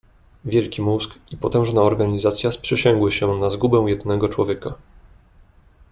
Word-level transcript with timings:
"Wielki 0.45 0.81
mózg 0.81 1.11
i 1.31 1.37
potężna 1.37 1.81
organizacja 1.81 2.51
sprzysięgły 2.51 3.11
się 3.11 3.27
na 3.27 3.49
zgubę 3.49 3.77
jednego 3.87 4.29
człowieka." 4.29 4.73